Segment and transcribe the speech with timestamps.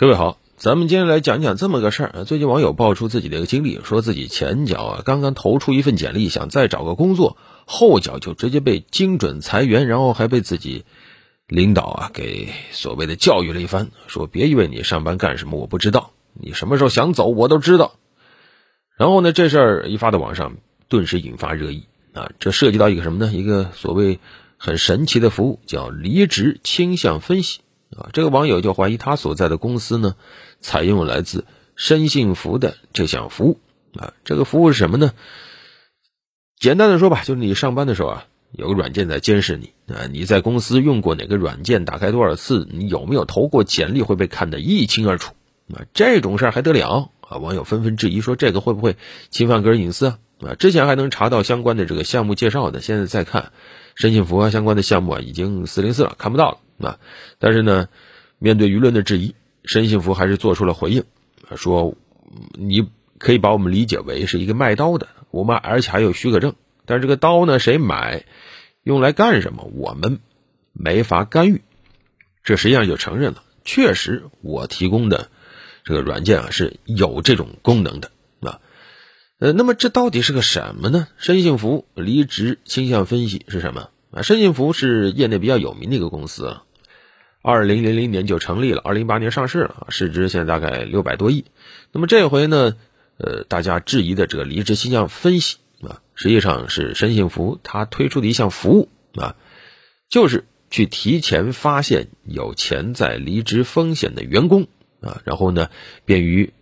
[0.00, 2.24] 各位好，咱们今天来讲讲这么个事儿。
[2.24, 10.84] 最近网友爆出自己的一个经历，说自己前脚啊刚刚投出一份简历，想再找个工作，后脚就直接被精准裁员，然后还被自己
[11.48, 17.96] 领导啊给所谓的教育了一番，说别以为你上班干什么我不知道，你什么时候想走我都知道。
[18.96, 22.30] 然后呢，这事儿一发到网上，顿时引发热议啊！
[22.38, 23.32] 这涉及到一个什么呢？
[23.32, 24.20] 一个所谓
[24.58, 27.62] 很神奇的服务，叫离职倾向分析。
[27.96, 30.14] 啊，这个网友就怀疑他所在的公司呢，
[30.60, 31.44] 采用来自
[31.76, 33.60] 深信服的这项服务。
[33.98, 35.12] 啊，这个服务是什么呢？
[36.60, 39.72] 简单的说吧，就是你上班的时候啊，有个软件在监视你。
[39.92, 45.32] 啊，你在公司用过哪个软件，打开多少次，你有没有投过简历，会被看得一清二楚。
[45.72, 47.10] 啊，这种事儿还得了？
[47.20, 48.96] 啊，网友纷纷质疑说，这个会不会
[49.30, 50.18] 侵犯个人隐私啊？
[50.40, 53.52] 啊，之前还能查到相关的这个项目介绍的，现在再看
[53.94, 56.58] 申信服啊相关的项目啊，已经四零四了，看不到了。
[56.78, 56.98] 啊，
[57.38, 57.88] 但是呢，
[58.38, 61.04] 面对舆论的质疑，申幸福还是做出了回应，
[61.56, 61.94] 说
[62.52, 66.54] 你可以把我们理解为是一个卖刀的，我们而且还有许可证，
[66.86, 68.24] 但是这个刀呢，谁买，
[68.82, 70.20] 用来干什么，我们
[70.72, 71.62] 没法干预。
[72.44, 75.28] 这实际上就承认了，确实我提供的
[75.84, 78.60] 这个软件啊是有这种功能的啊。
[79.38, 81.08] 呃，那么这到底是个什么呢？
[81.18, 84.22] 申幸福离职倾向分析是什么啊？
[84.22, 86.64] 申幸福是业内比较有名的一个公司啊。
[87.48, 91.46] 二零零零年就成立了，二零一八年上市了，市值现在大概六百多亿。
[91.92, 92.76] 那么这回呢，
[93.16, 99.34] 呃，大家质疑的这个离职倾向分析啊，实际上是申幸福它推出的一项服务啊，
[100.10, 104.66] 就是去提前发现有潜在离职风险的员工
[105.00, 105.70] 啊，然后呢，
[106.04, 106.52] 便于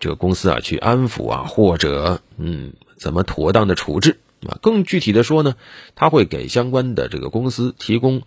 [0.00, 4.58] 这个公司啊去安抚啊，或者嗯，怎么妥当的处置啊。
[4.60, 5.54] 更具体的说呢，
[5.94, 8.22] 他会给相关的这个公司提供。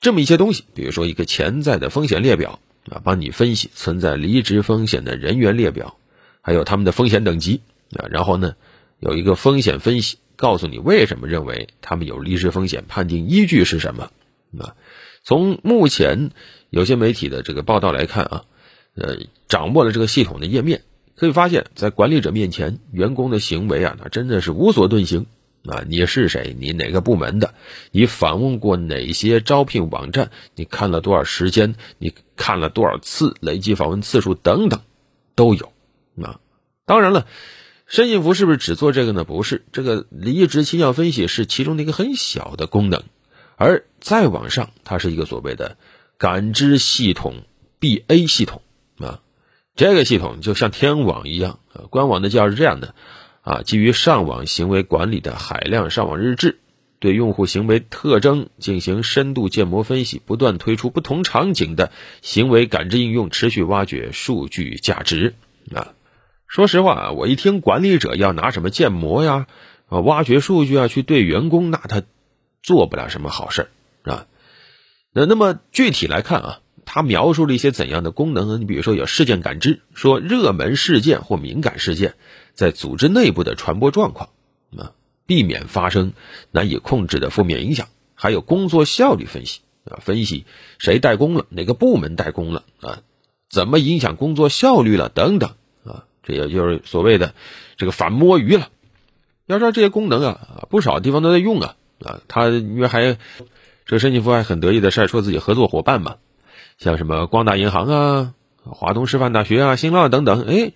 [0.00, 5.96] 这么一些东西，比如说一个潜在的风险列表啊，帮你分析存在离职风险的人员列表，
[6.42, 7.62] 还有他们的风险等级
[7.96, 8.54] 啊，然后呢，
[9.00, 14.10] 有一个风险分析，告诉你为什么认为他们有离职风险，判定依据是什么
[14.58, 14.76] 啊？
[15.24, 16.30] 从目前
[16.70, 18.44] 有些媒体的这个报道来看啊，
[18.94, 19.16] 呃，
[19.48, 20.82] 掌握了这个系统的页面，
[21.16, 25.26] 可以发现，在管理者面前，员工的行为啊，那真的是无所遁形。
[25.68, 26.56] 啊，你是谁？
[26.58, 27.54] 你哪个部门的？
[27.90, 30.30] 你访问过哪些招聘网站？
[30.54, 31.74] 你看了多少时间？
[31.98, 33.34] 你看了多少次？
[33.40, 34.82] 累计访问次数等等，
[35.34, 35.72] 都有。
[36.22, 36.40] 啊，
[36.84, 37.26] 当然了，
[37.86, 39.24] 申信福是不是只做这个呢？
[39.24, 43.02] 不是，这个离职倾向分析是其中的一个很小的功能，
[43.56, 45.76] 而再往上，它是一个所谓的
[46.16, 47.42] 感知系统
[47.80, 48.62] BA 系统
[48.98, 49.20] 啊，
[49.74, 52.94] 这个系统就像天网一样啊，官网的介绍是这样的。
[53.46, 56.58] 啊，基于上网行为管理的海量上网日志，
[56.98, 61.92] 对用户行为特征进行深度建模分析，不断推出不同场景的
[62.22, 65.34] 行为感知应用，持续挖掘数据价值。
[65.72, 65.94] 啊，
[66.48, 69.46] 说实话，我一听管理者要拿什么建模呀，
[69.86, 72.02] 啊，挖掘数据啊，去对员工，那他
[72.64, 73.68] 做不了什么好事
[74.02, 74.26] 儿，啊。
[75.12, 78.58] 那那么具体来看啊，他描述了一些怎样的功能呢？
[78.58, 82.14] 你比如说有事件感知，说热门事件或敏感事件。
[82.56, 84.30] 在组织内部的传播状况，
[84.76, 84.92] 啊，
[85.26, 86.14] 避免发生
[86.50, 90.46] 难以控制的负面影响，还有工作效率分析，啊，分析
[90.78, 93.02] 谁代工了，哪个部门代工了，啊，
[93.50, 95.50] 怎么影响工作效率了，等等，
[95.84, 97.34] 啊，这也就是所谓的
[97.76, 98.70] 这个反摸鱼了。
[99.44, 103.18] 要知道这些功能啊，不少地方都在用啊，啊，他因为还这
[103.96, 106.16] 个申请福还很得意的晒出自己合作伙伴嘛，
[106.78, 108.34] 像什么光大银行啊、
[108.64, 110.72] 华东师范大学啊、新浪等等，哎。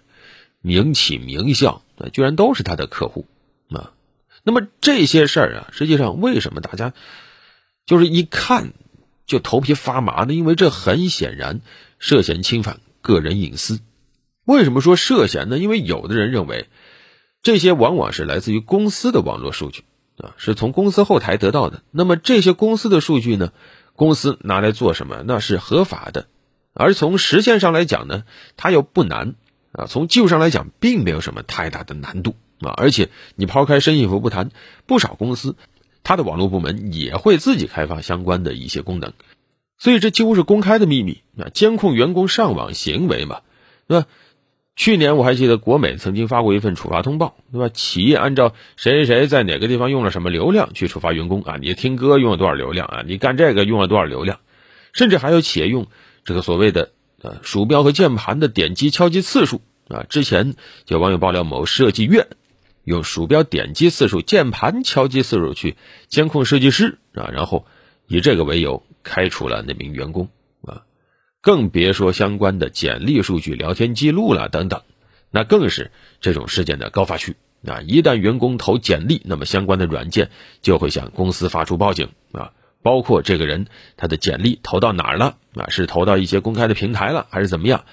[0.62, 1.82] 名企名校，
[2.12, 3.26] 居然都是他的客户
[3.70, 3.92] 啊！
[4.42, 6.92] 那么这些事儿啊，实际上为什么大家
[7.86, 8.72] 就是一看
[9.26, 10.34] 就头皮发麻呢？
[10.34, 11.60] 因为这很显然
[11.98, 13.80] 涉嫌侵犯个人隐私。
[14.44, 15.58] 为什么说涉嫌呢？
[15.58, 16.68] 因为有的人认为
[17.42, 19.84] 这些往往是来自于公司的网络数据
[20.16, 21.82] 啊，是从公司后台得到的。
[21.90, 23.52] 那么这些公司的数据呢，
[23.94, 25.22] 公司拿来做什么？
[25.26, 26.26] 那是合法的。
[26.72, 28.24] 而从实现上来讲呢，
[28.56, 29.34] 它又不难。
[29.72, 34.50] 啊，从技术上来讲，并没有什么太大的难度啊，而且你抛开深信服不谈，
[34.86, 35.54] 不少公司，
[36.02, 39.12] 它的网络部门也会自己开发相关的一些功能，
[39.78, 43.42] 所以这几乎是公开的秘密啊，监控员工上网行为嘛，
[43.86, 44.08] 对吧？
[44.74, 47.68] 去年我还记得国美曾经发过一份处罚通报，对吧？
[47.68, 54.40] 企业按照谁谁谁在哪个地方用了什么流量去处罚员工啊，你听歌用了多少流量啊，你干这个用了多少流量，
[54.92, 55.86] 甚至还有企业用
[56.24, 56.90] 这个所谓的。
[57.22, 60.54] 啊，鼠标和键盘的点击敲击次数啊，之前
[60.86, 62.28] 有网友爆料某设计院
[62.84, 65.76] 用鼠标点击次数、键盘敲击次数去
[66.08, 67.66] 监控设计师啊，然后
[68.06, 70.28] 以这个为由开除了那名员工
[70.62, 70.82] 啊。
[71.40, 74.82] 更别说相关的简历数据、聊天记录了等等，
[75.30, 75.90] 那更是
[76.20, 77.36] 这种事件的高发区。
[77.66, 80.30] 啊，一旦员工投简历，那么相关的软件
[80.62, 82.52] 就会向公司发出报警啊，
[82.82, 83.66] 包括这个人
[83.98, 87.84] 他的简历投到哪儿了啊，是投到一些公开的平台了，还是怎么样？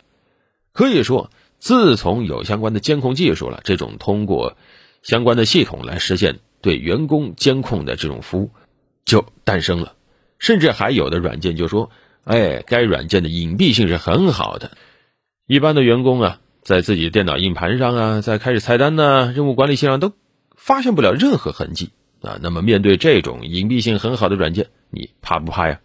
[0.74, 4.58] 可以说，自从有相关的监控技术了，这种通过
[5.02, 8.52] 相关的系统来实现对员工监控的这种服务
[9.06, 9.94] 就诞生了，
[10.40, 11.90] 甚至还有的软件就说，
[12.24, 14.72] 哎，该软件的隐蔽性是很好的，
[15.48, 16.40] 一般的员工啊。
[16.64, 20.12] 在自己的电脑硬盘上啊，在开始菜单呢、任务管理器上都
[20.54, 22.38] 发现不了任何痕迹啊。
[22.42, 25.80] 那么面对这种隐蔽性很好的软件，你怕不怕呀？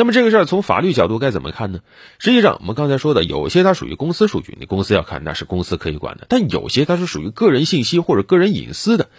[0.00, 1.80] 那么这个事儿从法律角度该怎么看呢？
[2.18, 9.10] 实际上，我们刚才说的，有些它属于公司数据，你公司要看那是公司可以管的；但有些它是属于个人信息或者个人隐私的，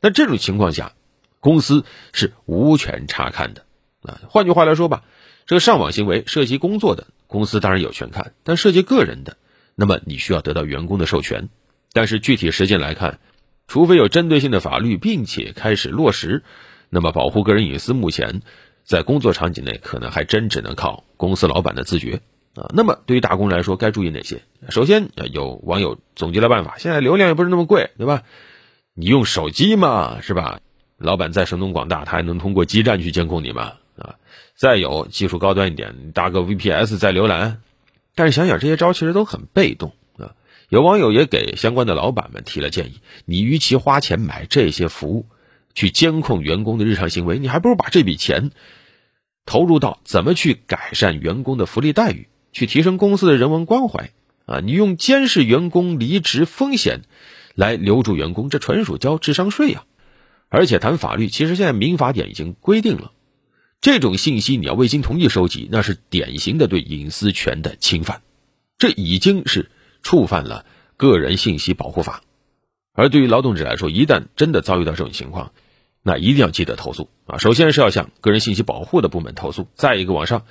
[0.00, 0.92] 那这种情况下，
[1.40, 3.64] 公司是无权查看的
[4.02, 4.20] 啊。
[4.28, 5.02] 换句话来说吧，
[5.44, 9.38] 这个上网行为涉及工作的，公司当然有权看；但涉及个人的，
[9.74, 11.48] 那么你需要得到员工的授权，
[11.92, 13.18] 但是具体实践来看，
[13.66, 16.44] 除非有针对性的法律，并且开始落实，
[16.90, 18.42] 那么保护个人隐私，目前
[18.88, 22.22] 在工作场景内可能还真只能靠公司老板的自觉
[22.54, 22.70] 啊。
[22.74, 24.40] 那么对于打工人来说，该注意哪些？
[24.70, 28.22] 首先，有网友总结了办法，现在流量也不是那么贵，对吧？
[28.94, 30.60] 你用手机嘛，是吧？
[30.96, 33.74] 老板再神通广大，他还能通过基站去监控你吗？
[33.98, 34.14] 啊，
[34.56, 37.60] 再有技术高端一点，搭个 VPS 再浏览。
[38.14, 40.32] 但是想想这些招其实都很被动啊！
[40.70, 45.26] 有网友也给相关的老板们提了建议：你与其花钱买这些服务，
[45.74, 48.50] 去监控员工的日常行为，你还不如把这笔钱
[49.48, 54.10] 投入到怎么去改善员工的福利待遇，去提升公司的人文关怀
[54.44, 54.60] 啊！
[54.60, 57.00] 你用监视员工离职风险
[57.54, 59.84] 来留住员工，这纯属交智商税呀！
[60.50, 63.12] 而且谈法律，其实现在民法典已经规定了。
[63.80, 68.20] 这种信息你要未经同意收集，那是典型的对隐私权的侵犯，
[68.76, 69.70] 这已经是
[70.02, 70.66] 触犯了
[70.98, 72.22] 个人信息保护法。
[72.92, 75.52] 而对于劳动者来说，一旦真的遭遇到这种情况，
[76.08, 77.36] 那一定要记得投诉啊！
[77.36, 80.46] 首先是要向个人信息保护的部门投诉，再一个网上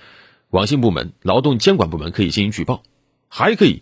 [0.51, 2.83] 网信部门、劳动监管部门可以进行举报，
[3.27, 3.81] 还可以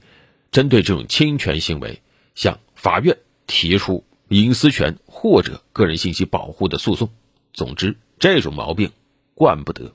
[0.52, 2.02] 针对这种侵权行为
[2.34, 7.10] 向法院提出隐私权或者个人信息保护的诉讼。
[7.52, 8.92] 总之，这种毛病。
[9.38, 9.92] 惯不得。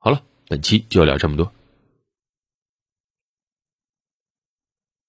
[0.00, 1.52] 好了，本期就聊这么多。